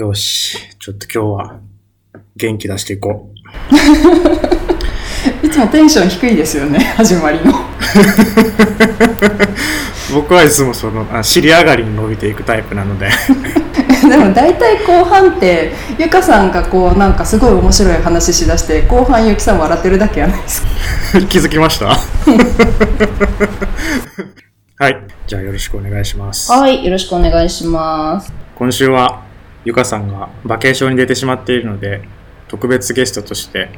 [0.00, 1.60] よし、ちょっと今日は
[2.34, 3.28] 元気出していこ
[5.44, 7.50] いつもテンション低いですよね、 始まりの。
[7.52, 7.54] う。
[10.14, 13.10] 僕はいつもその、あ尻上がりに伸びていくタイプなので。
[14.08, 20.68] でも大体後半って、ゆかさんがこうなんかすごい面白い話しだして、後半ゆきさん笑ってるだけやないですか。
[21.28, 21.88] 気づきました？
[24.78, 24.96] はい。
[25.26, 26.50] じゃあよろしくお願いします。
[26.50, 28.32] はい、よろしくお願いします。
[28.54, 29.28] 今週は
[29.64, 32.02] ゆかさんがバケーションに出てしまっているので、
[32.48, 33.68] 特別ゲストとして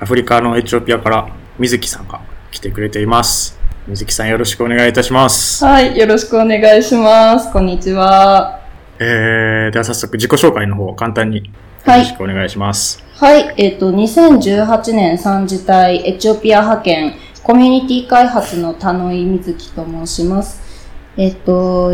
[0.00, 3.58] アフリカのエチオピアから水木さんが来てくれています。
[3.88, 5.64] 水木さんよろしくお願いいたします。
[5.64, 7.52] はい、よろしくお願いします。
[7.52, 8.60] こんにちは。
[8.98, 11.44] えー、では早速自己紹介の方簡単によ
[11.84, 13.04] はいろしくお願いします。
[13.16, 20.62] はい、えっ、と、2018年3次隊エチオピア派遣コミュニティ開発の田野井瑞希と申します。
[21.16, 21.92] えっ、と、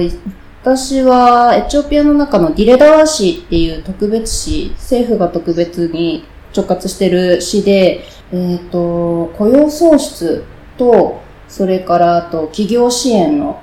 [0.63, 10.45] 私はエチオピアの中のディレダワ市っていう特別市、政府が特別に直轄してる市で、えっ、と、雇用創出
[10.77, 13.63] と、それからあと企業支援の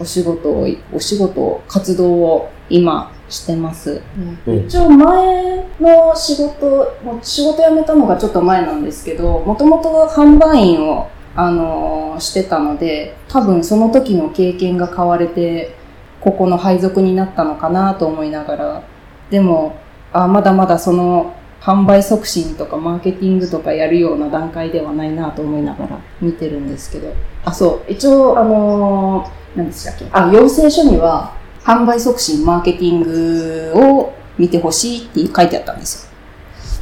[0.00, 4.02] お仕事を、お仕事、活動を今してます。
[4.46, 6.66] うん一応前の仕事、
[7.04, 15.74] もう仕事辞めたのがちょっと前なんですけど、もともと販売員を、あのーしてたので、多分その時の経験が買われて、
[16.22, 18.82] ここの配属になったのかなと思いながら、
[19.30, 19.76] でも、
[20.12, 27.12] あまだまだその販売促進とかマーケティングとかやるような段階ではないなと思いながら見てるんですけど。
[27.44, 27.92] あ、そう。
[27.92, 30.06] 一応、あのー何でしたっけ？
[30.12, 36.12] あ、要請書には、販売促進、マーケティングを見てほしいって書いてあったんですよ。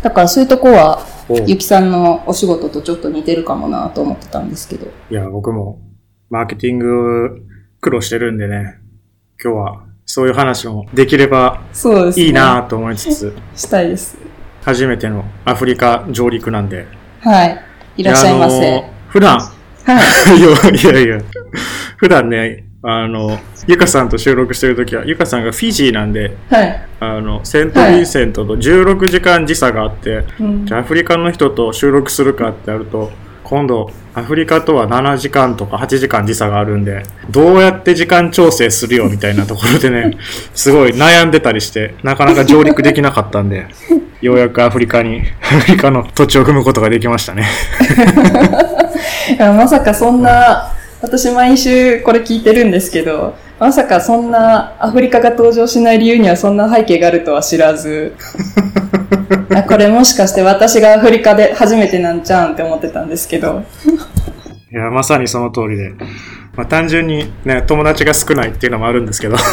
[0.03, 4.87] だからそういうとこは、おゆきさんのお仕事とちょっと似てるかもなと思ってたんですけど。
[5.11, 5.79] いや、僕も
[6.29, 7.43] マーケティング
[7.81, 8.80] 苦労してるんでね、
[9.43, 12.27] 今日はそういう話もできればそうですね。
[12.27, 14.19] いいなと思いつつ、したいです。
[14.63, 16.87] 初めてのアフリカ上陸なんで。
[17.21, 17.65] はい。
[17.97, 18.85] いらっしゃいまやせ。
[19.09, 19.55] 普段、は
[20.35, 20.37] い。
[20.39, 21.25] いやいやいや、
[21.97, 26.81] 普段ね、あの、ゆかさんと収録してるときは、ゆかさんがフィジーなんで、はい。
[27.01, 33.11] あの、セントヴィンセントと16時間時差があって、うんじゃあアフリカの人と収録するかってなると、
[33.51, 40.17] 今度、アフリカとは7時間とか8時間時差があるんで、どうやって時間調整するよみたいなところでね、
[40.55, 43.67] すごい悩んでたりして、なかなか上陸できなかったんで、
[44.23, 47.45] ようやくアフリカに、アフリカの土地を踏むことができましたね。
[49.37, 50.73] いやまさかそんな、
[51.03, 58.15] 私毎週これ聞いてるんですけど、まさかそんなアフリカが登場しない理由にはそんな背景があるとは知らず、
[59.55, 63.63] あこれもしかして私がアフリカで初めてなんちゃうんって思ってたんですけど、
[64.73, 65.91] いや、まさにその通りで。
[66.57, 69.37] まあ単純にね、友達が少ないっていうのもあるんですけど。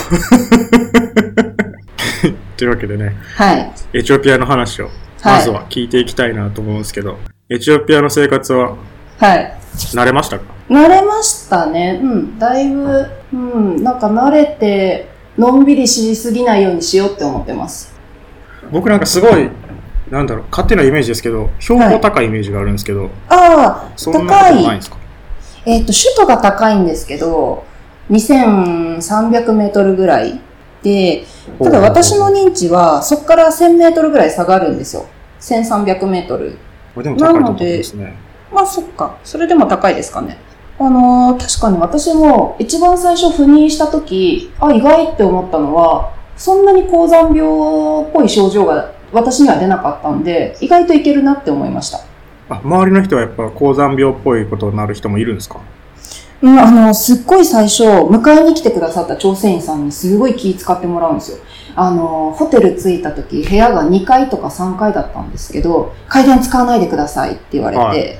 [2.57, 3.71] というわけでね、はい。
[3.93, 4.89] エチオピアの話を、
[5.23, 7.17] まずは聞いていきたいなと思うんですけど、
[7.49, 8.71] エチオピアの生活は
[9.19, 9.53] はい。
[9.75, 10.45] 慣れましたか？
[10.69, 11.99] 慣れましたね。
[12.01, 12.39] うん。
[12.39, 13.83] だいぶ、うん。
[13.83, 15.07] なんか慣れて、
[15.37, 17.95] のんびりしすぎないようにしようって思ってます。
[18.71, 19.49] 僕なんかすごい、
[20.09, 24.79] なんだろう、勝手なイメージですけど、標高高いイメージがあるんですけど、ああ、そんなこと高い。
[25.65, 27.65] えっ、と、首都が高いんですけど、
[28.09, 30.39] 2300メートルぐらい
[30.81, 31.25] で、
[31.61, 35.05] ただ私の認知はそこから1000メートルぐらい下がるんですよ。
[35.41, 36.57] 1300メートル。
[36.95, 38.15] これでも高いと思うんですね。
[38.53, 39.17] まあそっか。
[39.23, 40.37] それでも高いですかね。
[40.79, 51.99] あのー確かに私も一番最初赴任した時、あ、意外って思ったのは、そんなに高山病っぽい症状が私には出なかったんで、意外といけるなって思いました。
[52.49, 55.59] あ、周りの人はやっぱ高山病っぽいことになる人もいるんですか？
[56.43, 61.37] うん、あの、すっごい最初、迎えに来てくださった調整員さんにすごい気使ってもらうんですよ。
[61.75, 68.19] あの、ホテル着いた時、部屋が2階とか3階だったんですけど、階段使わないでくださいって言われて、はい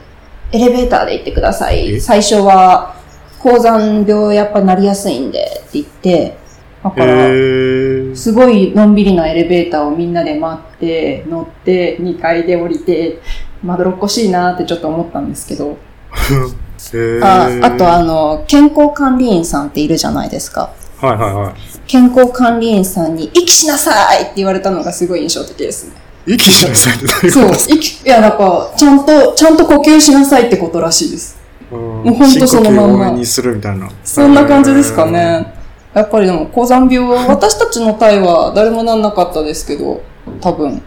[0.52, 1.96] エレベーターで行ってください。
[1.96, 2.00] え？
[2.00, 2.96] 最初は、
[3.40, 6.38] 高山病やっぱなりやすいんでって言って、
[6.84, 8.16] だへから、ー。
[8.16, 13.20] すごいのんびりなエレベーターをみんなで待って、乗って、2階で降りて、
[13.64, 15.78] まどろっこしいなってちょっと思ったんですけど、
[17.22, 20.72] ああとあの、健康管理員さんっているじゃないですか。
[21.02, 21.54] はいはいはい。
[21.88, 26.07] 健康管理員さんに、息しなさいって言われたのがすごい印象的ですね。
[26.28, 31.40] 息しなさいってどういうそうことです、か息、いや、なんか、ちゃんと、ちゃんと呼吸しなさいってことらしいです。
[31.72, 33.90] ももうほんとそのまんまにするみたいな。
[34.04, 35.54] そんな感じですかね。
[35.94, 40.02] やっぱりでも、高山病、私たちの隊は誰もなんなかったですけど、
[40.42, 40.82] 多分。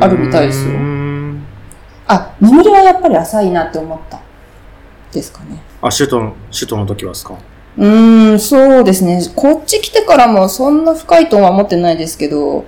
[0.00, 0.72] あるみたいですよ
[2.08, 4.20] あ、眠りはやっぱり浅いなって思った。
[5.12, 5.62] ですかね。
[5.80, 7.34] あ、首都の、首都の時はですか？
[7.78, 9.22] うーん、そうですね。
[9.36, 12.64] こっち来てからもそんな深いとは思ってないですけど、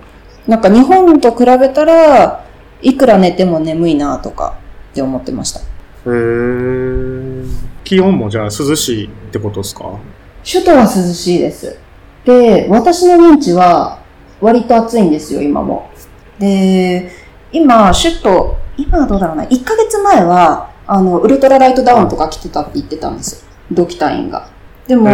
[0.46, 2.44] なんか日本と比べたら、
[2.82, 4.56] いくら寝ても眠いなとか
[4.92, 5.60] って思ってました。
[5.60, 5.62] へ
[6.06, 7.44] え。
[7.84, 9.98] 気温もじゃあ涼しいってことですか？
[10.44, 11.78] 首都は涼しいです。
[12.24, 13.98] で、私の認知は
[14.40, 15.90] 割と暑いんですよ、今も。
[16.38, 17.10] で、
[17.52, 23.48] 今、首都、今はどうだろうな、1ヶ月前は、あの、ウルトラライトダウンとか着てたって言ってたんですよ。
[23.72, 24.48] ドキ隊員が。
[24.86, 25.08] でも、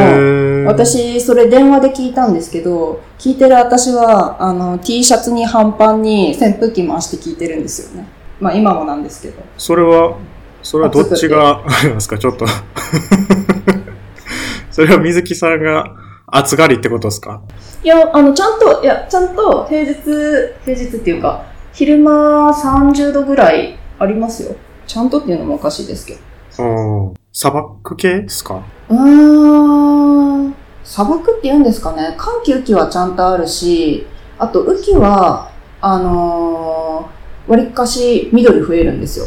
[0.66, 8.06] 私、それ電話で聞いたんですけど、聞いてる私は、あの、T シャツに半パンに扇風機回して聞いてるんですよね。
[8.38, 9.42] まあ今もなんですけど。
[9.56, 10.19] それは、
[10.62, 12.19] それはどっちが、ありますか？
[12.19, 12.44] ちょっと。
[14.70, 15.96] それは水木さんが
[16.26, 17.40] 暑がりってことですか？
[17.82, 19.94] いや、あの、ちゃんと、いや、ちゃんと平日、
[20.64, 24.54] 平日っていうか、昼間30度ぐらいありますよ。
[24.86, 26.19] ちゃんとっていうのもおかしいですけ
[26.58, 27.14] ど。
[27.32, 27.34] うん。
[27.34, 28.62] 砂漠系ですか？
[28.88, 30.55] うーん。
[30.84, 32.14] 砂漠って言うんですかね。
[32.19, 34.06] 寒気雨季はちゃんとあるし、
[34.38, 35.50] あと雨季は、
[35.81, 39.26] あのー、割かし緑増えるんですよ。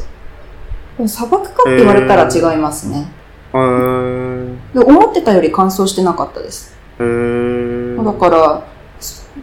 [0.97, 3.07] でも砂漠かって言われたら違いますね。
[3.53, 4.73] へー。
[4.73, 6.75] で思ってたより乾燥してなかったです。
[6.99, 8.03] へー。
[8.03, 8.63] だから、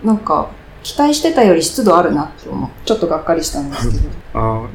[0.05, 0.51] なんか、
[0.83, 2.71] 期待してたより湿度あるなって思う。
[2.85, 4.03] ちょっとがっかりしたんですけど。
[4.35, 4.69] あ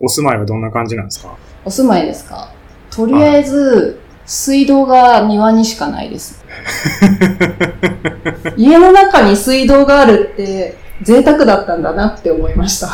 [0.00, 1.36] お住まいはどんな感じなんですか？
[1.64, 2.52] お住まいですか？
[2.94, 6.44] とりあえず、水道が庭にしかないです。
[8.56, 12.88] 家の中に水道があるって贅沢だったんだなって思いました。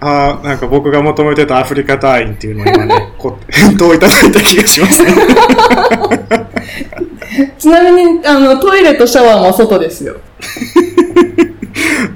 [0.00, 5.14] ああ、なんか僕が求めてたアフリカ隊員っていうのを今ね、 こう、返答いただいた気がしますね。
[7.58, 10.16] ちなみに、あの、トイレとシャワーも外ですよ。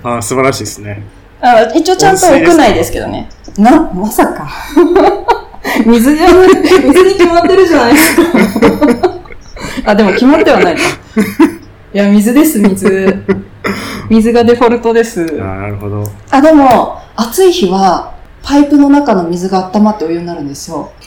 [0.03, 1.03] ああ、素晴らしいですね。
[1.41, 3.29] あ一応ちゃんと屋内ですけどね。
[3.57, 4.49] な、まさか。
[5.85, 8.23] 水じゃない、水に決まってるじゃないですか。
[9.91, 10.81] あ、でも決まってはないか。
[11.95, 13.25] いや、水です、水。
[14.09, 15.39] 水がデフォルトです。
[15.41, 16.05] ああ、なるほど。
[16.31, 20.93] あ、でも、暑い日は、パイプの中の水が温まってお湯になるんですよ。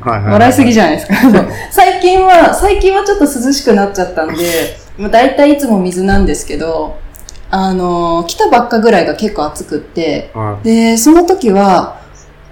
[0.00, 1.14] はいはい、笑いすぎじゃゃないですか。
[1.72, 6.96] 最近は、最近はちょっと涼しくなっちゃったんで、まあ、大体いつも水なんですけど、
[7.50, 12.00] あのー来たばっかぐらいが結構暑くって、あで、その時は、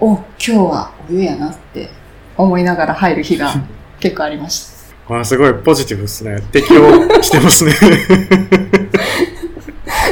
[0.01, 1.91] お、今日はお湯やなって
[2.37, 3.53] 思いながら入る日が
[4.01, 4.67] 結構ありまし
[5.09, 5.15] た。
[5.15, 6.41] あすごいポジティブですね。
[6.53, 7.73] 適応してますね。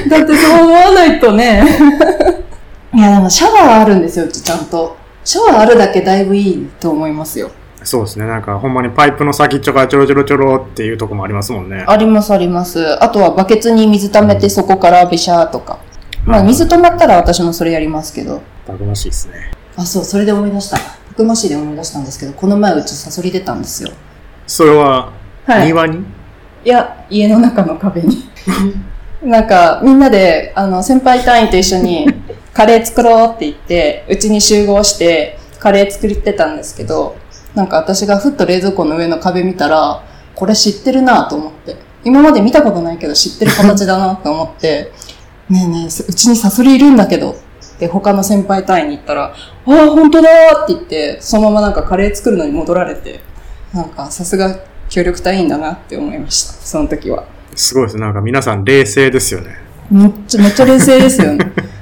[0.09, 1.63] だってそう思わないとね。
[2.93, 4.97] いや、でもシャワーあるんですよ、うちちゃんと。
[5.25, 7.51] シャワーあるだけだいぶいいと思いますよ。
[7.83, 8.27] そうですね。
[8.27, 11.85] なんかほんまにパイプの先っちょがちょろちょろちょろっていうとこもありますもんね。
[11.87, 13.03] ありますあります。
[13.03, 15.79] あとはバケツに水溜めてそこからビシャーとか。
[16.25, 18.43] まあ水止まったら私もそれやりますけど。
[18.67, 19.51] たくましいですね。
[19.77, 20.77] あ、そう、それで思い出した。
[20.77, 23.91] たくましいで思い出したんですけど、この前うちサソリ出たんですよ。
[24.47, 25.13] それは、
[25.47, 25.67] はい。
[25.67, 26.05] 庭に？
[26.65, 28.29] いや、家の中の壁に。
[29.23, 32.07] なんか、みんなで、あの、先輩隊員と一緒に、
[32.53, 37.17] カレー作ろうって言って、うちに集合して、カレー作ってたんですけど、
[37.55, 40.03] なんか私がふっと冷蔵庫の上の壁見たら、
[40.35, 41.77] これ知ってるなと思って。
[42.05, 44.93] 今まで見たことないけど知ってる形だなと思って、
[45.51, 49.33] ねえねえ、うちにサソリいるんだけど、って他の先輩隊員に言ったら、あ
[49.67, 53.21] あ、本当だーって言って、そのままなんかカレー作るのに戻られて、
[53.75, 54.57] なんかさすが
[54.89, 57.25] 協力隊員だなって思いました、その時は。
[57.55, 58.03] すごいですね。
[58.03, 59.57] なんか皆さん冷静ですよね。
[59.91, 61.53] めっちゃ、めっちゃ冷静ですよね。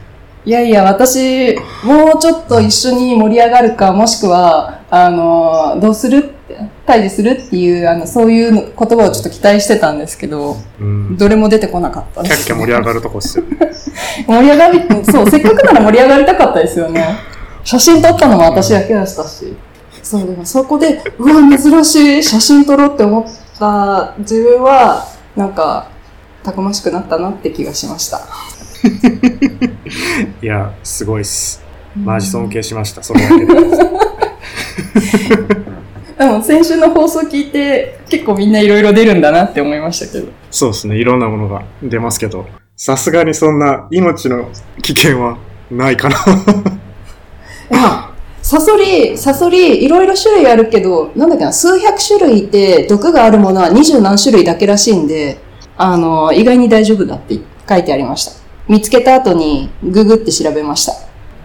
[0.49, 11.19] いやいや、私、もうちょっと一緒に盛り上がるか、もしくは、あの、どうするって、退治するっていう、あの、そういう言葉をちょっと期待してたんですけど、うん。
[11.19, 12.47] どれも出てこなかったです。
[12.47, 13.59] キャッキャ盛り上がるとこっすよね。
[14.26, 17.07] 盛り上がり、そう、せっかくなら盛り上がりたかったですよね。
[17.62, 19.55] 写真撮ったのも私だけでしたし。
[20.02, 23.25] そう、でもそこで、うわ、珍しい、写真撮ろうって思っ
[23.59, 25.05] た自分は、
[25.37, 25.88] なんか、
[26.43, 28.23] たくましくなったなって気がしました。
[30.42, 31.62] いや、すごいっす。
[31.97, 33.02] マジ尊敬しました。
[33.02, 33.54] それだけで。
[36.18, 40.28] で も先週の放送聞いて、結構みんないろいろ出るんだなって思いましたけど。
[40.50, 40.97] そうですね。
[40.97, 44.49] いろんなものが出ますけど、さすがにそんな命の
[44.82, 45.38] 危険は
[45.70, 46.16] ないかな。
[47.70, 48.11] いや、
[48.42, 55.38] サソリ、サソリ、いろいろ種類あるけど、なんだっけな、数百種類いて、毒があるものは二十何種類だけらしいんで、
[55.76, 58.38] あの、意外に大丈夫だって書いてありました。
[58.68, 60.92] 見つけた後にググって調べました。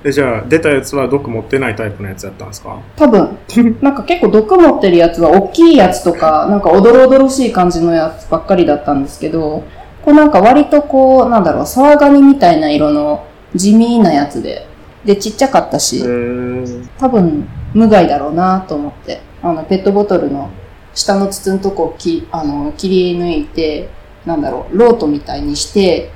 [0.06, 2.78] えじゃあ、出たやつは毒持ってないタイプのやつだったんですか？
[2.98, 3.38] 多分、
[3.82, 9.64] なんか結構毒持ってるやつは大きいやつとか、 なんかおどろおどろしい感じのやつばっかりだったんですけど、
[10.04, 13.24] こうなんか割とこう、なんだろう、サワガニみたいな色の
[13.56, 14.68] 地味なやつで、
[15.06, 20.50] で、ちっちゃかったし、ー、多分無害だろうなと思って、あの、ペットボトルの
[20.94, 23.88] 下の筒のとこをきあの切り抜いて、
[24.26, 26.12] なんだろう、ロートみたいにして、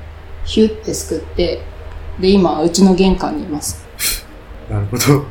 [0.48, 1.62] ヒュッてすくって、
[2.20, 3.86] で、今、うちの玄関にいます。
[4.72, 5.26] なるほど。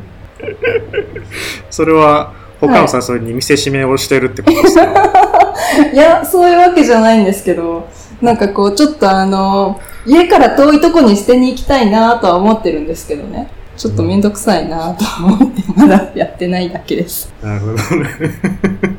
[1.70, 4.84] それは、他の誘いに見せしめをしてるってことですか、
[5.92, 7.88] いや、そういうわけじゃないんですけど、
[8.20, 13.48] なんかこう、ちょっとあの、家から遠いとこに捨てに行きたいなとは思ってるんですけどね。
[13.76, 17.32] ちょっとめんどくさいなとは思って、まだやってないだけです。
[17.42, 18.91] なるほどね。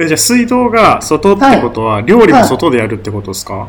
[0.00, 3.68] えじゃあ水道が外ってことは、料理も外でやるってことですか、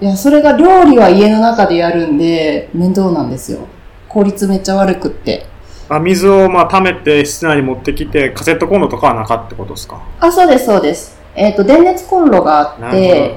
[0.00, 3.60] いや、それが料理は家の中でやるんで、面倒なんですよ。
[4.08, 5.44] 効率めっちゃ悪くって。
[5.90, 10.00] あ水をまあ溜めて室内に持ってきて、カセットコンロとかはなかったってことですか？
[10.20, 11.20] あ、そうです、そうです。
[11.34, 13.34] えっ、と、電熱コンロがあって、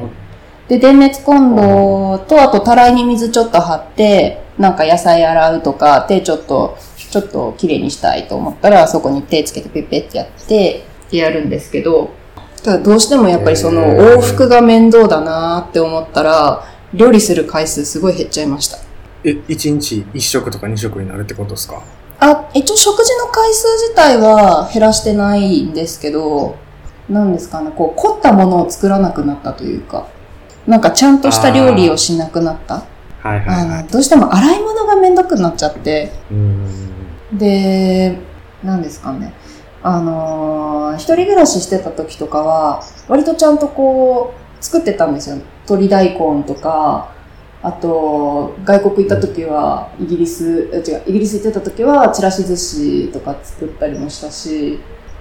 [0.69, 12.20] で、電熱コンロと、あと、たらいに水ちょっと張って、なんか野菜洗うとか、手ちょっと、ちょっと綺麗にしたいと思ったら、そこに手つけてペッペってやって、ってやるんですけど、
[12.63, 16.63] ただどうしてもやっぱりその往復が面倒だなって思ったら、
[16.93, 18.77] 料理する回数すごい減っちゃいました。
[19.23, 21.81] え、1日1食とか2食になるってことですか？
[22.19, 26.55] あ、一応食事の回数自体は減らしてないんですけど、
[27.09, 30.07] なんですかね、こう凝ったものを作らなくなったというか、
[30.67, 32.83] なんかちゃんとした料理をしなくなった。
[33.23, 33.89] はいはいあはいの、。
[33.89, 36.11] どうしても洗い物がめんどくなっちゃって。
[37.33, 38.17] で、
[38.63, 39.33] なんですかね。
[39.83, 45.37] あのー一人暮らししてた時とかは、割とちゃんとこう、作ってたんですよ。
[45.65, 47.11] 鶏大根とか、
[47.63, 54.79] あと、外国行った時は、イギリス、え違う、イギリス行ってた時は、ちらし寿司とか作ったりもしたし、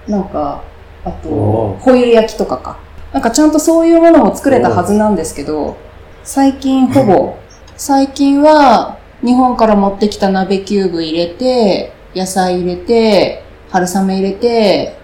[0.09, 0.63] なんか、
[1.05, 2.79] あとホイル焼きとかか。
[3.13, 5.77] なんかちゃんとそういうものも作れたはずなんですけど、
[6.23, 7.37] 最近ほぼ、
[7.77, 14.97] 最近は日本から持ってきた鍋キューブ入れて、野菜入れて、春雨入れて、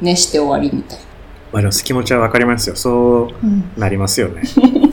[0.00, 0.98] 熱して終わりみたい
[1.52, 2.74] まあでも気持ちはわかりますよ。
[2.74, 3.84] そうな。
[3.84, 4.42] なりますよね。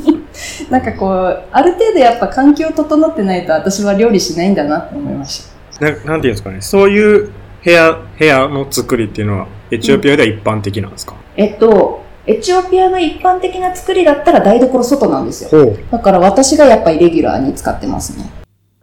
[0.69, 5.43] なんかこう、ある程度やっぱ環境整ってないと私は料理しないんだなって思いまし
[5.79, 5.85] た。
[5.85, 6.61] ななんていうんですかね。
[6.61, 7.31] そういう
[7.63, 15.75] 部屋、部屋の作りっていうのは、エチオピアでは一般的なんですか、えっと、エチオピアの一般的な作りだったら台所外なんですよ。
[15.89, 18.25] だから私がやっぱりレギュラーに使ってますね。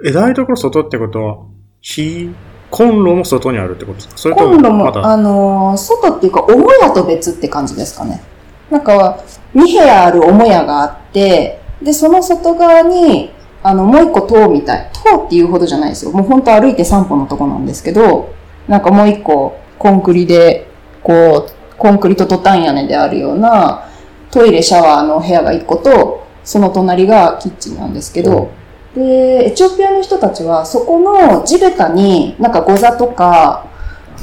[0.04, 1.38] え、台所外ってことは、
[1.80, 2.30] 火、
[2.70, 4.12] コンロも外にあるってことですか？
[4.16, 6.54] それとコンロも、あのー外っていうか、母
[6.86, 8.22] 屋と別って感じですかね。
[8.70, 9.18] なんか、
[9.54, 13.32] 2部屋ある母屋があって、で、その外側に、
[13.62, 14.90] あの、もう一個塔みたい。
[15.04, 16.10] 塔っていうほどじゃないですよ。
[16.12, 18.30] もうほんと歩いて3歩のとこなんですけど、
[18.68, 20.68] なんかもう一個、コンクリで、
[21.02, 23.88] こう、コンクリとトタン屋根であるような、
[24.30, 28.50] トイレ、シャワーの部屋が1個と、その隣がキッチンなんですけど、
[28.94, 33.66] で、エチオピアの人たちは、そこの地べたに、なんかゴザとか、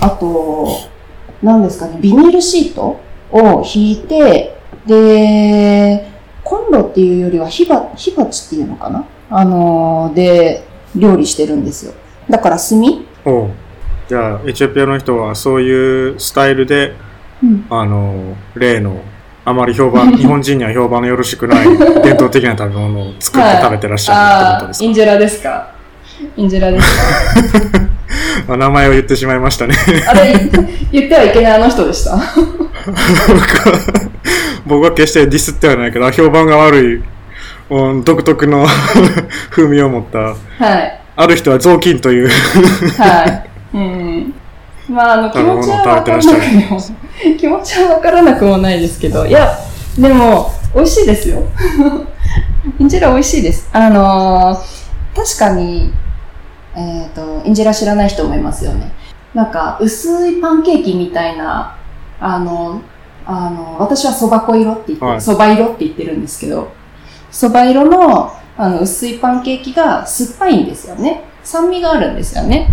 [0.01, 0.67] あと、
[1.41, 2.99] 何ですかね、ビニールシート
[3.31, 6.11] を引いて、で、
[6.43, 9.05] コンロっていうよりは火ば火鉢っていうのかな？
[9.31, 10.63] あのーで、
[10.95, 11.93] 料理してるんですよ。
[12.29, 12.81] だから炭？
[13.25, 13.49] おう
[14.07, 16.93] じゃあ、エチオピアの人はそういうスタイルで、
[17.41, 17.65] うん。
[17.69, 19.01] あの、例の、
[19.45, 21.65] あまり評判、日本人には評判のよろしくない
[22.03, 25.67] 伝統的な食べ物を作って食べてらっしゃるってことですか、インジェラですか？
[26.37, 26.97] インジェラです
[27.71, 27.79] か？
[28.47, 29.75] まあ名前を言ってしまいましたね。
[30.07, 30.33] あれ、
[30.91, 32.17] 言ってはいけないあの人でした？
[34.65, 37.03] 僕は決してディスってはないけど、評判が悪い、
[37.69, 38.65] うん独特の
[39.51, 40.35] 風味を持った、は
[40.79, 40.99] い。
[41.17, 42.29] ある人は雑巾という、
[42.97, 43.23] は
[43.73, 43.77] い。
[43.77, 44.33] うん。
[44.89, 46.37] まあ、あの、気持ちはわからなく
[46.69, 46.79] も、
[47.37, 49.57] 気持ちはわからなくもないですけど、いや、
[49.97, 51.43] でも、美味しいですよ。
[52.79, 53.69] インジェラ美味しいです。
[53.71, 55.93] あのー確かに、
[56.75, 58.91] えっ、と、インジェラ知らない人もいますよね。
[59.33, 61.77] なんか、薄いパンケーキみたいな、
[62.19, 62.81] あの、
[63.25, 66.71] あの、私は蕎麦粉色って言って、はい蕎麦色って言ってるんですけど、
[67.31, 71.23] 蕎麦色の、あの、薄いパンケーキが酸っぱいんですよね。
[71.43, 72.67] 酸味があるんですよね。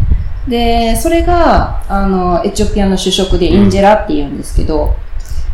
[0.49, 4.95] で、それが、あの、エチオピアの主食でインジェラって言うんですけど、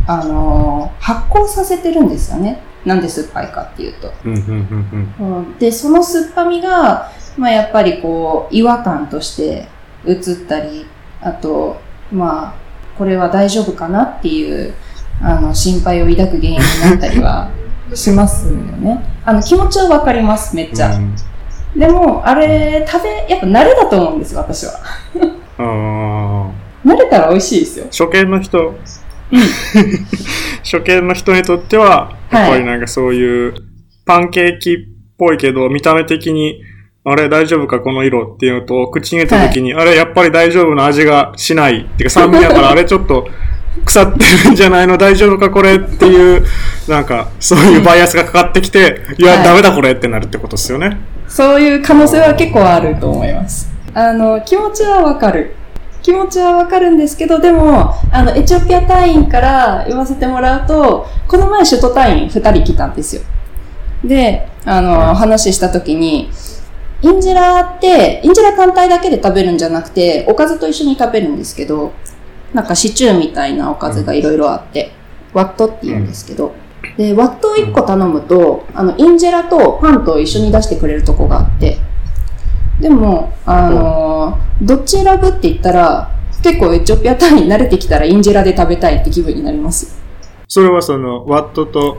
[0.07, 2.63] あの、発酵させてるんですよね。
[2.85, 4.13] なんで酸っぱいかっていうと。
[4.25, 9.69] うんうんうんうんで、その酸っぱみが、まあやっぱりこう、違和感として
[10.07, 10.19] 映っ
[10.49, 10.87] たり、
[11.21, 11.77] あと、
[12.11, 12.55] まあ、
[12.97, 14.75] これは大丈夫かなっていう、
[15.21, 17.51] あの、心配を抱く原因になったりは
[17.95, 19.05] しますよね。
[19.25, 20.95] あの、気持ちはわかります、めっちゃ。
[20.95, 21.15] うん
[21.77, 24.73] でも、あれ、食べ、やっぱ慣れだと思うんですよ、私は。
[25.59, 27.87] あー慣れたら美味しいですよ。
[27.87, 28.75] 初見の人、
[30.63, 33.55] 初見の人にとっては、やっぱりなんかそういう
[34.07, 34.77] パンケーキっ
[35.19, 36.63] ぽいけど、見た目的に、
[37.05, 41.81] あれ大丈夫かこの色っていうのと、口に入れた時に、あれやっぱり大丈夫な味がしない。
[41.81, 43.29] っていうか酸味だから、あれちょっと、
[43.85, 46.45] 腐ってるんじゃないの大丈夫かこれっていう、
[46.89, 50.99] なんか、そういうバイアスがかかってきて、いや、はいダメだこれってなるってことですよね。
[51.29, 53.71] そういう可能性は結構あると思います。
[53.95, 55.55] あの、気持ちはわかる。
[56.03, 63.23] 気持ちはわかるんですけど、でも、あの、エチオピア隊員から言わせてもらうと、この前首都隊員2人来たんですよ。
[64.05, 66.31] で、あの、話した時に、
[67.03, 71.93] インジェラって、インジラ単体だけで食べるんじゃなくて、おかずと一緒に食べるんですけど、
[72.55, 74.93] なんかシチューみたいなおかずがいろいろあって、
[75.33, 76.55] ワットって言うんですけど、
[76.97, 81.79] で、ワットを1個頼むと、あの、インジェラとパンと一緒に出してくれるとこがあって、
[82.81, 86.11] でも、あのーどっち選ぶって言ったら、
[86.43, 90.01] 結構エチオピア単位に慣れてきたらインジェラで食べたいって気分になります。
[90.49, 91.99] それはその、ワットと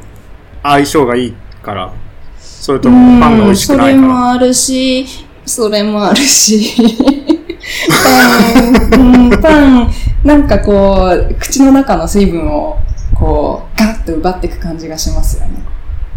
[0.63, 1.93] 相性がいいから、
[2.37, 4.13] それともパンが美味しくないそれから。
[4.13, 5.05] もあるし、
[5.45, 6.75] それもあるし、
[8.91, 9.91] パン、うんパン、
[10.25, 12.77] なんかこう、口の中の水分を、
[13.15, 15.59] こう、ガッと奪っていく感じがしますよね。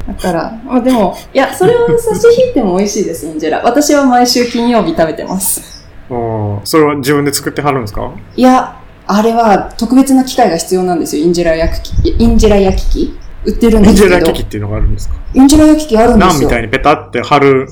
[0.07, 3.63] だから、まあでも、いや、それを差し引いても美味しいです、インジェラ。
[3.65, 5.87] 私は毎週金曜日食べてます。
[6.11, 8.13] おーそれは自分で作ってはるんですか？
[8.37, 12.17] いや、あれは特別な機械が必要なんですよ、インジェラ焼き器。
[12.19, 14.27] インジェラ焼き器売ってるんインジですけど。
[14.27, 15.15] ェラ機器っていうのがあるんですか？
[15.35, 16.29] インジェラ焼き器あるんですよ。
[16.29, 17.69] ナンみたいにペタって貼る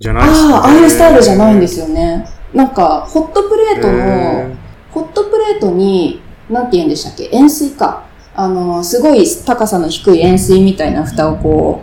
[0.00, 2.26] じゃないですか、ああ、ああいうスタイルじゃないんですよね。
[2.52, 4.56] なんか、ホットプレートの、へ
[4.90, 7.30] ホットプレートに、なんて言うんでしたっけ？
[7.32, 8.04] 塩水か。
[8.34, 11.82] あの、すごい高さの低い塩水みたいな蓋をこ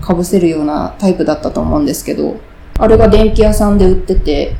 [0.00, 2.36] う、かぶせるようなタイプだったと思うんですけど、
[2.78, 4.54] あれが電気屋さんで売ってて、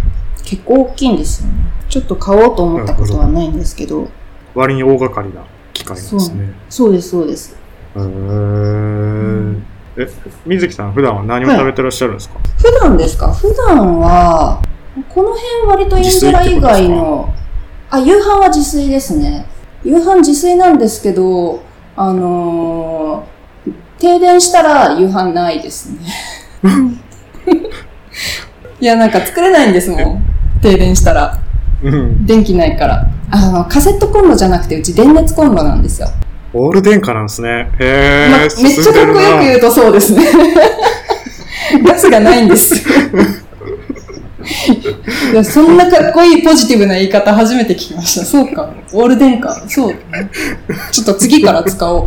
[0.44, 1.54] 結構大きいんですよね。
[1.88, 4.08] ちょっと買おうと思ったことはないんですけど、
[4.54, 5.42] 割に大掛かりな
[5.72, 6.52] 機械なんですね。
[6.68, 7.56] そうです、そうです。
[7.96, 9.60] へー
[9.96, 10.08] え、
[10.44, 13.32] 水木さん普段は何を食べてらっしゃるんですか、普段ですか？
[13.32, 14.60] 普段は、
[15.08, 17.32] この辺割とインジェラ以外の、
[17.90, 19.46] あ、夕飯は自炊ですね。
[19.88, 21.62] 夕飯自炊なんですけど、
[21.96, 23.38] あのー
[23.98, 25.98] 停電したら夕飯ないですね。
[28.78, 30.22] いや、なんか作れないんですもん。
[30.62, 31.36] 停電したら。
[31.82, 32.24] うん。
[32.24, 33.08] 電気ないから。
[33.30, 36.08] あの、カセットコンロじゃなくて、うち電熱コンロなんですよ。
[36.54, 37.70] オール電化なんですね。
[37.80, 38.30] へー。
[38.30, 40.22] ま、めっちゃかっこよく言うとそうですね。
[41.84, 42.80] ガスがないんですよ。
[45.30, 48.24] いやそんなかっこいいポジティブな言い方初めて聞きました。
[48.24, 48.72] そうか。
[48.92, 49.54] オール電化。
[49.68, 49.94] そう。
[50.90, 52.06] ちょっと次から使おう。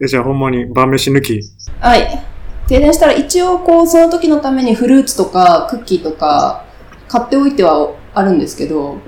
[0.00, 1.40] え、じゃあほんまに晩飯抜き？
[1.80, 2.22] はい。
[2.68, 6.66] 停電したら一応こう、その時のためにフルーツとかクッキーとか
[7.08, 8.98] 買っておいてはあるんですけど、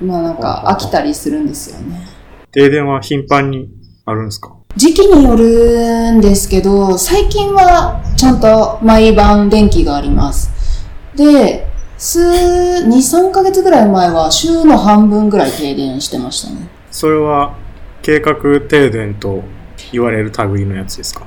[0.00, 2.06] まあなんか飽きたりするんですよね。
[2.52, 3.68] 停電は頻繁に
[4.04, 4.54] あるんですか？
[4.76, 10.50] 時期によるんですけど、最近はちゃんと毎晩電気があります。
[11.16, 11.66] で、
[11.98, 16.68] 数、2、3ヶ月ぐらい前は週の半分ぐらい停電してましたね。
[16.90, 17.56] それは
[18.02, 19.42] 計画停電と
[19.92, 21.26] 言われる類のやつですか？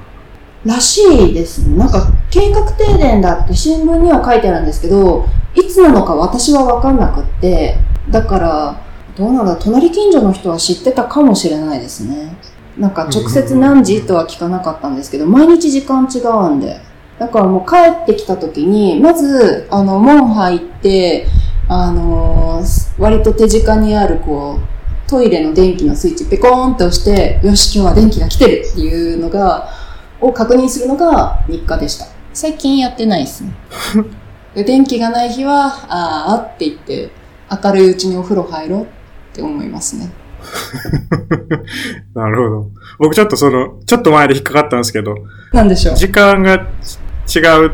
[0.65, 1.77] らしいですね。
[1.77, 7.77] なんか計画停電だって新聞には書いてあるんですけど、いつなのか私はわかんなくって、
[8.09, 8.81] だから、
[9.17, 12.35] どうなんだ、隣近所の人は知ってたかもしれないですね。
[12.77, 16.79] なんか直接何時とは聞かなかったんですけど、毎日時間違うんで。
[17.19, 21.27] だからもう帰ってきた時に、まず、あの、門入って、
[21.67, 29.69] あのー割と手近にある、こう、トイレの電気のスイッチペコーンって押して、よし、今日は電気が来てるっていうのが、
[30.21, 32.05] を確認するのが日課でした。
[32.33, 33.51] 最近やってないですね。
[34.55, 37.09] で電気がない日は、あーって言って、
[37.63, 38.85] 明るいうちにお風呂入ろうっ
[39.33, 40.09] て思いますね。
[42.15, 42.67] なるほど。
[42.99, 45.15] 僕ちょっとその、ちょっと前で引っかかったんですけど、
[45.53, 45.95] なんでしょう？
[45.95, 46.67] 時間が
[47.33, 47.71] 違う、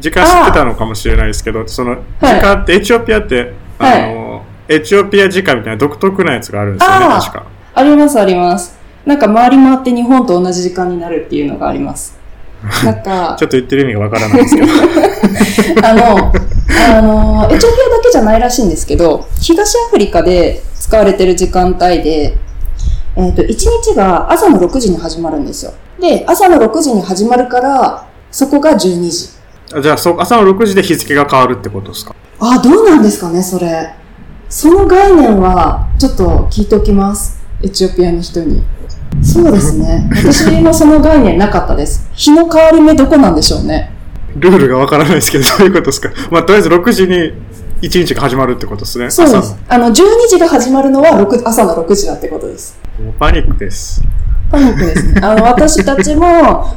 [0.00, 7.46] 時間知ってたのかもしれないですけど、その、時間って、エチオピアって、はいあの、エチオピア時間みたいな独特なやつがあるんですよね、確か。
[7.74, 8.78] ありますあります。
[9.04, 12.18] なんか回り回って日本と同じ時間になるっていうのがあります。
[12.82, 14.68] なんかちょ、っと言ってる意味がわからないですけど。
[15.86, 16.32] あの、
[16.96, 22.38] あの、エチオピアだけじゃないらしいんですけど、東アフリカで使われてる時間帯で、
[23.16, 25.74] えっ、と、1日が朝の6時に始まるんですよ。
[26.00, 29.30] で、朝の6時に始まるから、そこが12時。
[29.72, 32.16] あじゃあそ、朝の6時で日付が変わるってことですか？
[32.40, 33.94] あ、どうなんですかね、それ。
[34.48, 37.40] その概念は、ちょっと聞いておきます。
[37.62, 38.64] エチオピアの人に。
[39.22, 40.10] そうですね。
[40.12, 42.10] 私もその概念なかったです。
[42.12, 43.92] 日の変わり目どこなんでしょうね。
[44.34, 46.10] ルールがわからないですけど、どういうことですか？
[46.32, 47.34] まあ、とりあえず6時に
[47.82, 49.12] 1日が始まるってことですね。
[49.12, 49.56] そうで朝す。
[49.68, 49.92] あの、12
[50.28, 52.76] 時が始まるのは6朝の6時だってことです。
[53.00, 54.02] もうパニックです。
[54.54, 55.20] パニックですね。
[55.22, 56.26] あの、私たちも、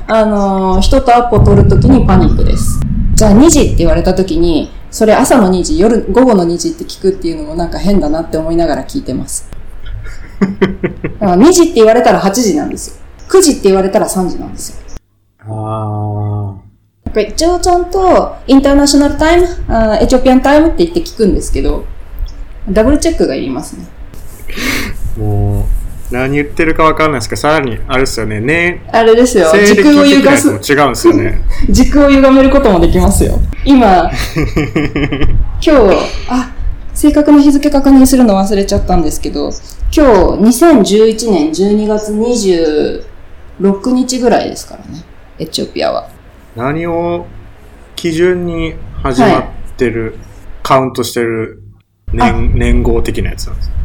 [0.08, 2.80] あの、人とアポ取るときにパニックです。
[3.13, 9.50] じゃあ2時って言われたときに、それ朝の2時、夜、午後の2時って聞くっていうのもなんか変だなって思いながら聞いてます。
[10.40, 10.48] だ
[11.28, 12.96] から2時って言われたら8時なんですよ。
[13.30, 14.78] 9時って言われたら3時なんですよ。
[15.50, 16.54] あ
[17.06, 21.86] だから一応ちゃんと、インターナショナルタイム、あーエチオピアンタイムって言って聞くんですけど、
[22.70, 23.88] ダブルチェックがいりますね。
[25.18, 25.77] あ、もう、
[26.12, 29.48] 何言ってるかわかんないですけど、さらに、あれですよね、ね、あれですよ。
[29.52, 31.41] 時空を的歪す違うんですよね。
[31.70, 33.39] 時空を歪めることもできますよ。
[33.65, 34.10] 今、
[35.60, 35.72] 今日、
[36.30, 36.52] あ、
[36.93, 39.52] 正確な日付確認するの忘れちゃったんですけど、
[39.96, 40.06] 今
[40.38, 43.04] 日、2011年12月26
[43.93, 45.04] 日ぐらいですからね。
[45.39, 46.08] エチオピアは。
[46.56, 47.26] 何を
[47.96, 49.43] 基準に始まっ
[49.78, 50.15] てる、
[50.63, 51.62] カウントしてる
[52.13, 53.76] 年年号的なやつなんですか？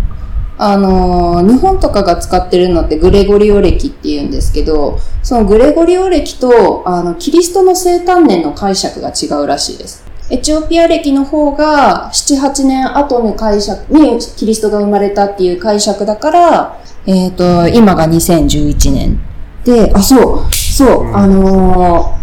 [0.63, 10.05] あのー日本とかが使ってるのってグレゴリオ暦って言うんですけど、そのグレゴリオ暦と、あの、キリストの生誕年の解釈が違うらしいです。
[10.31, 19.19] エチオピア暦の方が、7、8年後の解釈にキリストが生まれたっていう解釈だから、えっ、と、今が2011年。
[19.65, 22.23] で、あ、そう、そう、うんあのー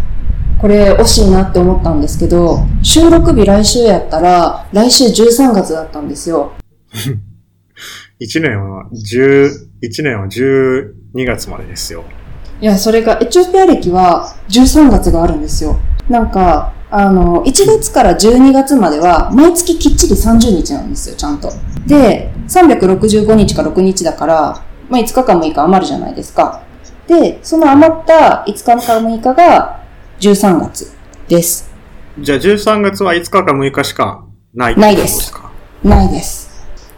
[0.60, 6.52] これ惜しいなって思ったんですけど、収録日来週やったら、来週13月だったんですよ。
[8.22, 9.50] 1年は10、
[9.82, 12.04] 1年は12月までですよ。
[12.62, 15.80] いや、それが、エチオピア歴は13月があるんですよ。
[16.10, 21.50] なんか、あの、1月から12月までは、毎月きっちり30日なんですよ、ちゃんと。
[21.88, 26.64] で、365日か6日だから、まあ、5日か6日余るじゃないですか。
[27.08, 29.80] で、その余った5日か6日が
[30.20, 30.92] 13月
[31.30, 31.70] です。
[32.20, 35.50] じゃあ13月は5日か6日しかないってことですか？
[35.84, 36.50] ないです。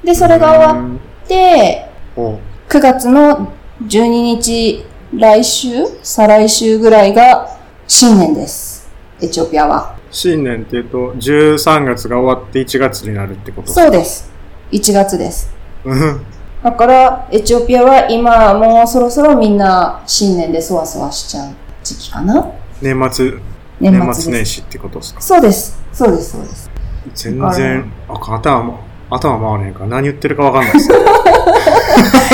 [0.04, 1.00] で、それが終わっ
[1.32, 1.86] て、
[2.17, 4.86] お9月の12日、
[5.17, 5.70] 来週
[6.04, 8.89] 再来週ぐらいが新年です。
[9.22, 9.96] エチオピアは。
[10.12, 13.72] 新年っていうと、13月が終わって1月になるってこと？
[13.72, 14.30] そうです。
[14.74, 15.56] 1月です。
[15.86, 16.26] うん。
[16.62, 23.32] だから、エチオピアは今もうそろそろみんな新年でそわそわしちゃう時期かな年末、
[23.80, 25.22] 年年末年始ってことですか？
[25.22, 25.82] そうです。
[25.94, 26.70] そうです、そうです。
[27.15, 28.80] 全然、あ、頭も、
[29.12, 30.89] 頭回らへんから何言ってるかわかんないです。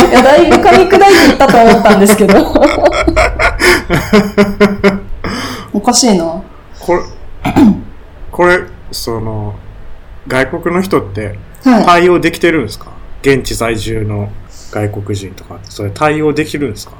[0.09, 2.35] いや、だいぶ噛み砕いていったと思ったんですけど。
[5.73, 6.41] おかしいな。
[6.79, 7.01] これ、
[8.31, 8.59] これ、
[8.91, 9.55] その、
[10.27, 11.85] 外国の人ってはい。
[11.85, 12.87] 対応できてるんですか？
[13.21, 14.29] 現地在住の
[14.71, 16.93] 外国人とか、それ対応できるんですか？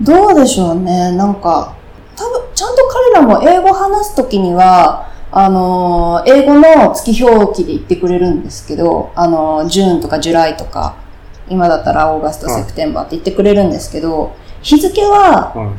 [0.00, 1.12] どうでしょうね。
[1.12, 1.74] なんか、
[2.16, 10.96] 多分、ちゃんと彼らも英語話すときには、あのー、英語の月表記で言ってくれるんですけど、あのー、ジューンとかジュライとか、
[11.48, 15.74] 今だったらオーガスト、はいセプテンバーって言ってくれるんですけど、日付はは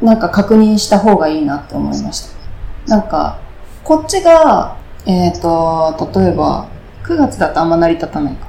[0.00, 0.04] い。
[0.04, 2.30] なんか確認した方がいいなって思いまし
[2.86, 2.96] た。
[2.96, 3.40] なんか、
[3.84, 6.68] こっちが、えっ、と、例えば、
[7.04, 8.48] 9月だとあんま成り立たないか。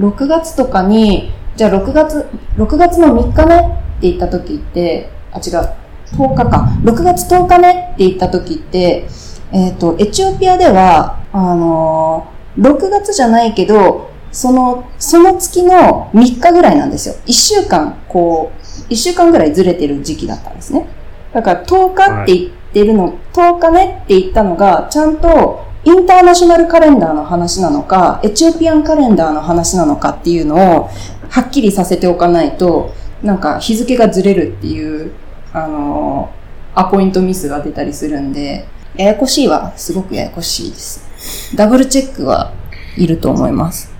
[0.00, 5.68] 6月とかに、じゃあ6月、6月の3日ねって言った時って、あ、違う、
[6.16, 6.72] 10日か。
[6.82, 9.06] 6月10日ねって言った時って、
[9.52, 17.14] えっ、と、エチオピアでは、あのー6月じゃないけど、その、その月の3日ぐらいなんですよ。
[17.26, 20.86] 1週間、こう、1週間ぐらいずれてる時期だったんですね。
[21.32, 30.90] だから10日って言ってるの、10日ねって言ったのが、ちゃんとインターナショナルカレンダーの話なのか、エチオピアンカレンダーの話なのかっていうのを、
[31.30, 35.12] はっきりさせておかないと、なんか日付がずれるっていう、
[35.52, 36.42] あのー
[36.74, 41.56] アポイントミスが出たりするんで、ややこしいはすごくややこしいです。
[41.56, 42.52] ダブルチェックは
[42.96, 43.90] いると思います。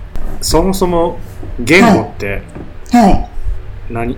[0.41, 1.17] そもそも
[1.59, 2.43] 言語って
[2.91, 3.29] はい。
[3.89, 4.17] 何、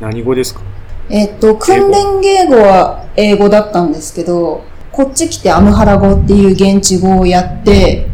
[0.00, 0.60] 何語ですか？
[1.08, 8.08] えっと、訓練言語は英語だったんですけど、こっち来てアムハラ語っていう現地語をやって、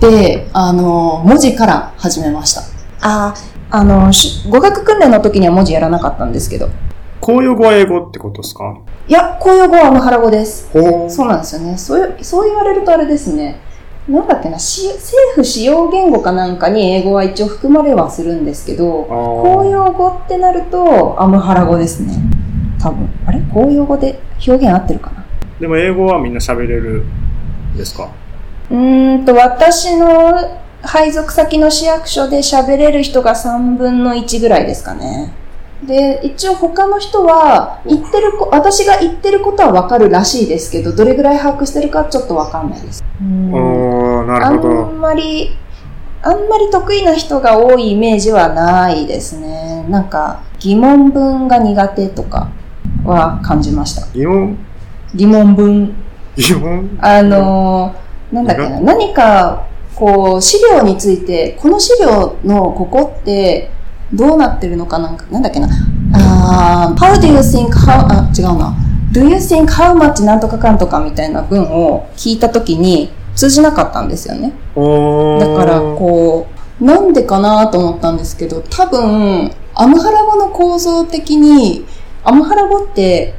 [0.00, 2.62] で、あの、文字から始めました。
[3.00, 3.34] あ、
[3.70, 6.68] あの、し語学訓練の時には文字やらなかったんですけど。
[7.20, 8.78] 公用語は英語ってことですか？
[9.08, 10.70] いや、公用語はアムハラ語です。
[10.70, 11.78] そうなんですよね。
[11.78, 13.58] そうそう言われるとあれですね。
[14.06, 22.16] なんだっけな、し政府使用言語かなんかに英語は一応含まれはするんですけど、公用語ってなるとアムハラ語ですね。
[22.78, 23.08] 多分。
[23.26, 23.40] あれ？
[23.50, 25.24] 公用語で表現合ってるかな？
[25.58, 27.04] でも英語はみんな喋れる
[27.74, 28.10] んですか？
[28.70, 35.32] うーんと、私の配属先の市役所で喋れる人が3分の1ぐらいですかね。
[35.88, 43.02] で、一応他の人は、言ってるこ、私が言ってることはわかるらしいですけど、どれぐらい把握してるかちょっとわかんないです。
[43.20, 44.74] うんなあるほど。
[44.90, 45.56] んまり、
[46.22, 49.86] あんまり得意な人が多いイメージはないですね。
[49.88, 52.50] なんか、疑問文が苦手とか
[53.04, 54.06] は感じました。
[54.12, 54.58] 疑問？
[55.14, 55.94] 疑問文。
[56.36, 56.98] 疑問？
[57.00, 63.70] あのーなんだっけな、何か、こう、資料について、この資料のここって、
[64.12, 65.68] どうなってるのかなんか、なんだっけな。
[66.14, 68.74] あー how do you think how, あ、違うな。
[69.12, 74.52] do you think how much なんとかかんとかみたいな文を聞いたときに通じなかったんですよね。
[74.74, 76.46] だから、こ
[76.80, 81.86] う、なんでかなと思ったんですけど、多分、アムハラ語の構造的に、
[82.24, 83.34] アムハラ語って、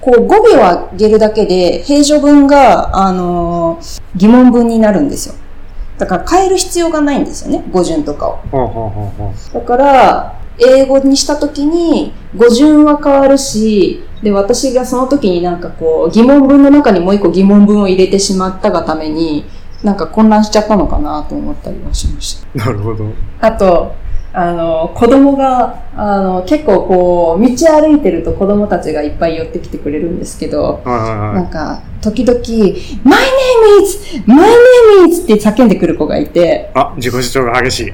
[0.00, 5.34] こう語尾を上げるだけで、平常文が、あのー疑問文になるんですよ。
[6.00, 8.36] だから変える必要がないんですよね、語順とかを。
[8.50, 19.44] ほうほうほうほうだから、英語にしたときに語順は変わるし、で、私がその時になんかこう、疑問文の中にもう一個疑問文を入れてしまったがために、
[19.82, 22.64] なんか混乱しちゃったのかなと思ったりはしました。
[22.64, 23.04] なるほど。
[23.38, 23.94] あと、
[24.32, 30.80] あの、子供が、あの、結構こう、道歩いてると子供たちがいっぱい寄ってきてくれるんですけど。
[30.84, 32.38] なんか、時々、
[33.04, 34.22] My name is!
[34.26, 35.22] My name is!
[35.24, 37.92] って叫んでくる子がいて、あ、自己主張が激しい。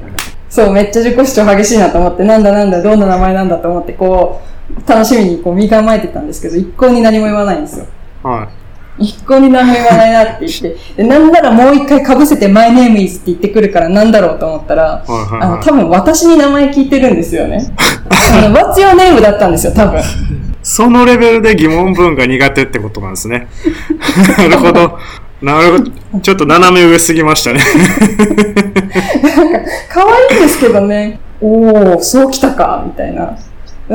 [0.51, 7.87] そう、めっちゃ自己主張激しいなと思って、なんだなんだ、どんな名前なんだと思って、こう、楽しみにこう身構えてたんですけど、一向に何も言わないんですよ。
[8.23, 8.49] は
[8.99, 15.65] 一向に何も言わないなって言って、でなんならもう一回被せて My name is って言ってくるからなんだろうと思ったら、あの、はい。
[15.65, 17.75] 多分私に名前聞いてるんですよね。
[18.09, 19.21] あの、What's your name?
[19.21, 20.01] だったんですよ、多分。
[20.63, 23.49] そのレベルで疑問文が苦手ってことなんですね。
[24.39, 24.99] なるほど。
[25.43, 26.21] なるほど。
[26.21, 27.61] ちょっと斜め上すぎましたね。
[29.91, 31.21] 可愛いんですけどね。
[31.41, 33.37] おー、そうきたか、みたいな。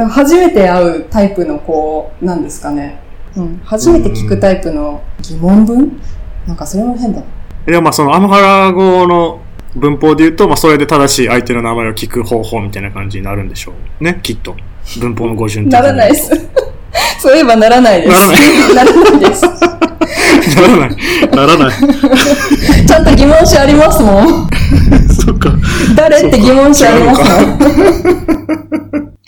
[0.09, 3.00] 初めて会うタイプのこう、なんですかね。
[3.35, 3.61] うん。
[3.63, 6.01] 初めて聞くタイプの疑問文？
[6.47, 7.21] なんかそれも変だ。
[7.21, 9.41] いや、まあそのアムハラ語の
[9.75, 14.03] 文法で言うと、まあそれで正しい相手の名前を聞く方法みたいな感じになるんでしょう。
[14.03, 14.55] ね、きっと。
[14.99, 16.31] 文法の語順ならないです。
[17.19, 18.75] そういえばならないです。
[18.75, 19.45] ならないです。
[20.55, 20.97] ならない。
[21.31, 22.85] ならない。
[22.85, 24.49] ちゃんと疑問詞ありますもん。
[25.13, 25.53] そっか。
[25.95, 27.31] 誰って疑問詞ありますもん。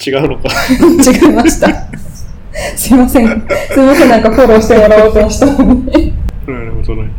[0.05, 0.49] 違うのか。
[0.79, 1.69] 違いました。
[2.75, 3.27] すいません。
[3.27, 6.13] すいません、なんかフォローしてもらおうとしたのに。
[6.47, 7.11] なるほどね。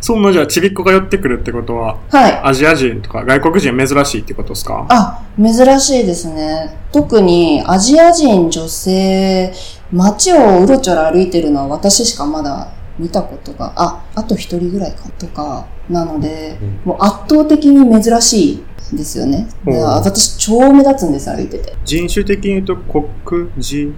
[0.00, 2.40] そんなじゃあちびっこが寄ってくるってことは、はい。
[2.44, 4.86] アジア人とか外国人珍しいってことですか？
[4.88, 6.76] あ、珍しいですね。
[6.92, 9.52] 特にアジア人女性、
[9.92, 12.68] 街をうろちょろ歩いてるのは私しかまだ
[12.98, 19.48] 見たことが、あ、あと一人ぐらいかとか、なので、もう圧倒的に珍しいですよね。
[19.64, 19.82] でうん。
[19.82, 21.74] 私超目立つんです、歩いてて。
[21.84, 23.88] 人種的に言うと黒人？
[23.88, 23.94] ん？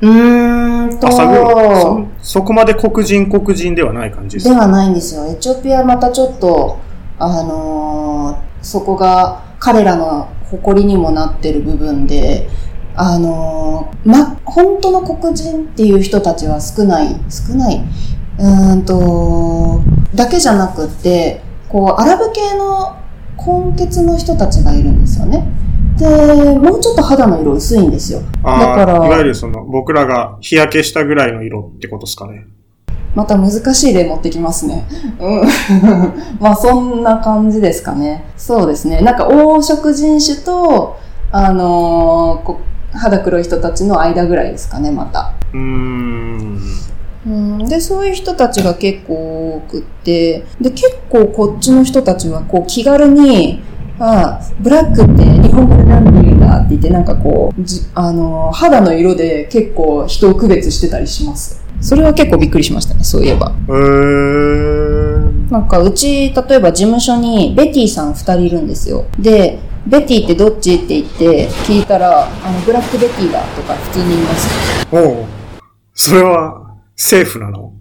[0.00, 5.26] うーんと、そそこまで黒人黒人ではない感じですではないんですよ。
[5.26, 6.78] エチオピアはまたちょっと、
[7.18, 12.48] あのーそこが彼らの誇りにもなってる部分で、
[12.96, 17.84] あのーま、本当の黒人っていう人たちは少ない、少ない、
[18.38, 19.80] うーんと、
[20.14, 22.96] だけじゃなくって、こう、アラブ系の
[23.38, 25.46] 根血の人たちがいるんですよね。
[25.96, 26.06] で、
[26.58, 28.20] もうちょっと肌の色薄いんですよ。
[28.42, 32.46] だからいわゆるその、僕らが日焼けしたぐらいの色ってことですかね。
[33.14, 34.86] また難しい例持ってきますね。
[35.18, 35.42] うん。
[36.38, 38.24] まあそんな感じですかね。
[38.36, 39.00] そうですね。
[39.00, 40.96] なんか黄色人種と、
[41.32, 42.60] あのーこ
[42.92, 45.32] 肌黒い人たちの間ぐらいですかね、また。
[45.52, 46.60] うーん。
[47.28, 49.14] うん、で、そういう人たちが結構
[49.56, 53.60] 多くって、で、結構こっちの人たちはこう気軽に、
[54.00, 61.62] あブラックって日本語で何て言うんだって言って、なんかこう、じあのー肌の色で結構人を区別してたりします。
[61.80, 63.52] それは結構びっくりしましたね、そういえば。
[63.68, 65.52] えー。
[65.52, 69.04] なんかうち、例えば事務所にベティさん二人いるんですよ。
[69.18, 74.86] で、ベティってどっちって言って聞いたら、あの、ブラックベティだとか普通に言います。
[74.92, 75.24] おう
[75.94, 76.67] それは、
[77.00, 77.72] セーフなの？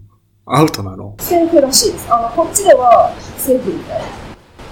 [0.45, 1.15] アウトなの？
[1.17, 2.13] セーフらしいです。
[2.13, 4.01] あの、こっちではセーフみたい。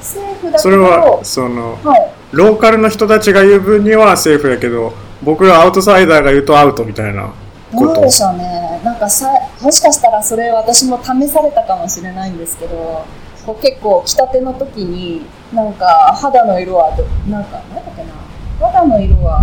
[0.01, 2.11] セーフだけど、それは、その、はい。
[2.31, 7.33] ローカルの人たちが言う分にはセーフやけど、僕らアウトサイダーが言うとアウトみたいな
[7.71, 8.09] ことどうで。
[8.11, 8.81] しょうね。
[8.83, 9.27] なんかさ、
[9.59, 13.03] もしかしたらそれ私も試されたかもしれないんですけど、
[13.47, 18.13] こう結構来たての時に、なんか肌の色はど、なんか、なんだっけな、
[18.59, 19.41] 肌の色は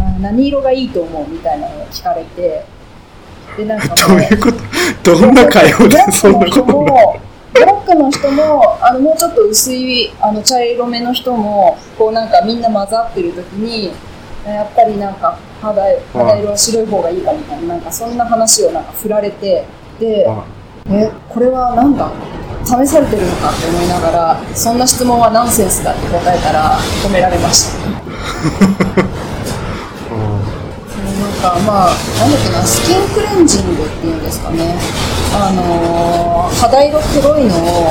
[0.00, 2.66] あ何色がいいと思うみたいなのを聞かれて、
[3.56, 4.52] で、なんか どういうこ
[5.02, 5.16] と？
[5.18, 6.92] どんな会話でそんなことな
[7.54, 13.92] ブラックの人も、あの、もうちょっと薄い、あの、茶色めの人も、こうなんかみんな混ざってる時に、
[14.46, 19.64] やっぱりなんか肌、肌色は白い方がいいかみたいな、なんかそんな話をなんか振られて、
[19.98, 20.44] で、あ
[20.90, 22.08] え、これはなんだ
[22.64, 29.06] 試されてるのかって思いながら、そんな質問はナンセンスだって答えたら止められました。
[31.50, 34.74] かまあ、なんだっけな、スキンクレンジングっていうんですかね。
[35.34, 37.90] あのー肌色黒いのを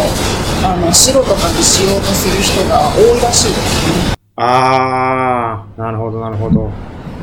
[0.63, 4.15] あの白とかにしようとする人が多いらしいですね。
[4.37, 6.71] あー、なるほど、なるほど。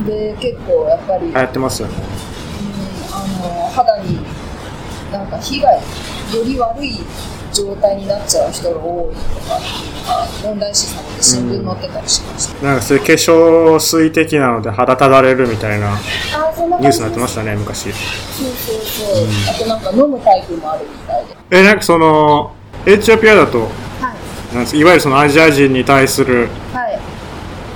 [0.07, 1.95] で、結構やっぱり、流行ってますよね。
[1.97, 4.19] うんあの肌に
[5.13, 5.83] なんか被害よ
[6.45, 7.01] り悪い
[7.53, 15.99] 状態になっちゃう人が多いとかっていうのが問題視されて新聞載ってたりしました、なんかそういう化粧水的なので肌ただれるみたいな
[16.81, 17.85] ニュースになってまましたね、昔。
[17.85, 17.95] そう
[18.53, 21.37] そうそう、あとなんか飲むタイプもあるみたいで。
[21.51, 22.53] え、なんかその、
[22.85, 23.67] エチオピアだと、は
[24.73, 24.77] い。
[24.77, 26.99] いわゆるそのアジア人に対するはい。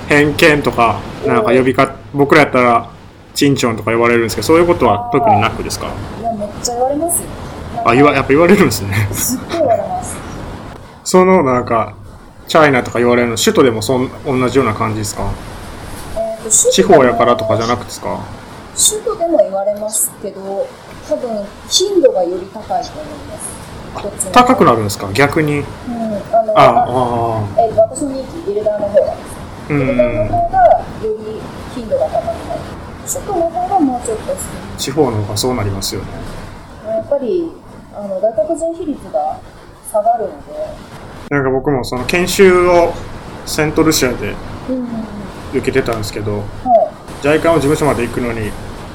[0.09, 2.89] 偏見とか、なんか呼びか、僕らやったら、
[3.33, 5.87] チンチョンとか言われるんですけど、そういうことは特になくですか？
[6.19, 7.27] いやめっちゃ言われますよ
[7.85, 9.07] あ、言わ、やっぱ言われるんですね。
[9.11, 10.15] すっごい言われます
[11.03, 11.95] そのなんか、
[12.47, 15.29] チャイナとか言われるの、首都でもそん同じような感じですか？
[16.15, 18.19] えーと地方やからとかじゃなくてですか？
[18.75, 20.67] 首都でも言われますけど
[21.09, 23.37] 多分頻度がより高いと思いま
[24.19, 25.11] す高くなるんですか？
[25.13, 25.59] 逆に？
[25.59, 29.35] うんあのあ、あえー私の任期、ビルダーの方がです。
[29.69, 30.27] あ、うビルダーのん。
[30.27, 31.41] 方がより
[31.75, 32.59] 頻度が高くなる。
[33.07, 34.23] 首都の方がもうちょっと
[34.77, 36.07] 地方の方がそうなりますよね。
[36.87, 37.51] やっぱり
[37.97, 39.39] あの外国人比率が
[39.91, 40.53] 下がるので、
[41.31, 42.93] なんか僕もその研修を
[43.47, 44.35] セントルシアで
[45.51, 47.25] 受けてたんですけど、はい。
[47.25, 48.51] JICA の事務所まで行くのに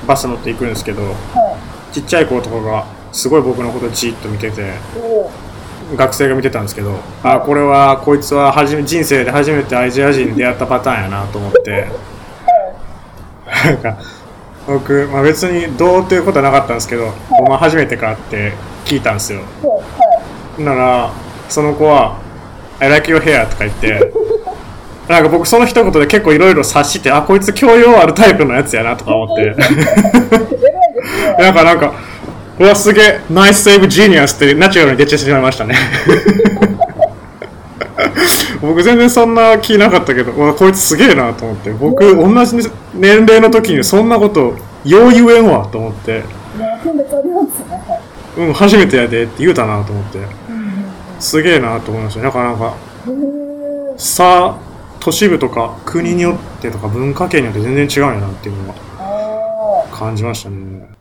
[0.07, 1.59] バス乗って行くんですけど、は
[1.93, 4.75] ちっちゃい子とかがすごい僕のことじっと見てて、
[5.97, 13.99] 学生が見てたんですけど、あ、これはこいつは初め人生で初めてアジア人に出会ったパターンやなと思って、はなんか
[14.69, 18.53] 僕、まあ、別にどうっていうことはなかったんですけど、お前初めてかって
[18.85, 19.41] 聞いたんですよ。
[20.59, 21.11] なら、
[21.49, 22.19] その子は、
[22.79, 24.13] I like your hair とか言って、
[25.09, 29.55] なんか僕その一言で結構いろいろ察して、あ、こいつ教養あるタイプのやつやなとか思って。
[31.39, 31.93] なんかなんか、
[32.59, 35.75] うわ、すげえ、ナイスセーブジーニアスってナチュラルに出てしまいましたね。
[38.61, 46.25] 僕全然そんな気なかったけど、うわ、こいつすげえなと思って、僕同じ年齢の時にそんなこと、よう言えんわと思って、ね、
[46.85, 47.22] 分別ありますね。
[48.37, 50.27] うん、初めてやでって言うたなと思って、
[51.21, 52.23] すげえなと思いました。
[52.23, 52.75] なかなか、
[53.97, 54.59] さ
[55.01, 59.97] 都市部とか国によってとか文化圏によって全然違うんやなっていうのはああ。
[59.97, 60.92] 感じましたね。